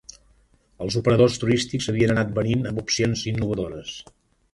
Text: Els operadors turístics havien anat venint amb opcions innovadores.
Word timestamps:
Els 0.85 0.95
operadors 1.01 1.35
turístics 1.43 1.89
havien 1.93 2.13
anat 2.13 2.31
venint 2.39 2.65
amb 2.71 2.81
opcions 2.85 3.23
innovadores. 3.33 3.93